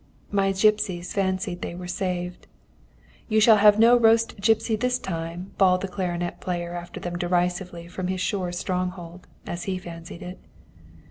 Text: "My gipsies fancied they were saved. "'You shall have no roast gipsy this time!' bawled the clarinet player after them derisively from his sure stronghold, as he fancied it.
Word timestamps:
"My 0.31 0.51
gipsies 0.51 1.13
fancied 1.13 1.61
they 1.61 1.75
were 1.75 1.87
saved. 1.87 2.47
"'You 3.29 3.39
shall 3.39 3.57
have 3.57 3.77
no 3.77 3.95
roast 3.99 4.41
gipsy 4.41 4.75
this 4.75 4.97
time!' 4.97 5.51
bawled 5.59 5.81
the 5.81 5.87
clarinet 5.87 6.39
player 6.39 6.73
after 6.73 6.99
them 6.99 7.19
derisively 7.19 7.87
from 7.87 8.07
his 8.07 8.19
sure 8.19 8.51
stronghold, 8.51 9.27
as 9.45 9.65
he 9.65 9.77
fancied 9.77 10.23
it. 10.23 10.39